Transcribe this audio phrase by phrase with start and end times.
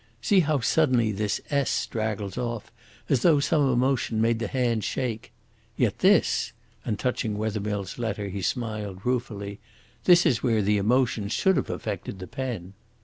[0.19, 2.71] See how suddenly this 's' straggles off,
[3.07, 5.31] as though some emotion made the hand shake.
[5.77, 9.59] Yet this," and touching Wethermill's letter he smiled ruefully,
[10.05, 12.73] "this is where the emotion should have affected the pen."